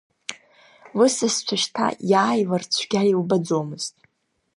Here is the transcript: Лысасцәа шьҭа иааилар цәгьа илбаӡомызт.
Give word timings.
Лысасцәа 0.97 1.55
шьҭа 1.61 1.87
иааилар 2.11 2.63
цәгьа 2.73 3.01
илбаӡомызт. 3.11 3.95